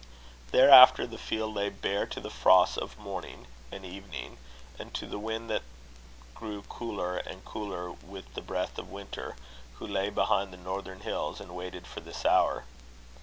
Thereafter, 0.49 1.05
the 1.05 1.19
fields 1.19 1.55
lay 1.55 1.69
bare 1.69 2.07
to 2.07 2.19
the 2.19 2.31
frosts 2.31 2.75
of 2.75 2.97
morning 2.97 3.45
and 3.71 3.85
evening, 3.85 4.39
and 4.79 4.91
to 4.95 5.05
the 5.05 5.19
wind 5.19 5.47
that 5.51 5.61
grew 6.33 6.63
cooler 6.63 7.17
and 7.17 7.45
cooler 7.45 7.91
with 7.91 8.33
the 8.33 8.41
breath 8.41 8.79
of 8.79 8.89
Winter, 8.89 9.35
who 9.75 9.85
lay 9.85 10.09
behind 10.09 10.51
the 10.51 10.57
northern 10.57 11.01
hills, 11.01 11.39
and 11.39 11.55
waited 11.55 11.85
for 11.85 12.01
his 12.01 12.25
hour. 12.25 12.63